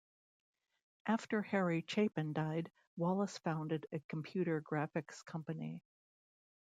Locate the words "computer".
4.09-4.59